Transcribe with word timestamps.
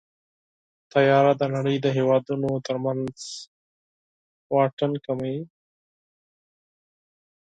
طیاره 0.91 1.33
د 1.37 1.43
نړۍ 1.55 1.77
د 1.81 1.87
هېوادونو 1.97 2.49
ترمنځ 2.67 3.15
فاصلې 4.47 4.99
کموي. 5.05 5.37